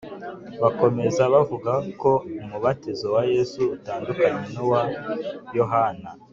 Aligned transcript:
bakomeza 0.61 1.23
bavuga 1.33 1.73
ko 2.01 2.11
umubatizo 2.43 3.07
wa 3.15 3.23
Yesu 3.33 3.61
utandukanye 3.75 4.43
n’uwa 4.53 4.81
Yohana 5.57 6.07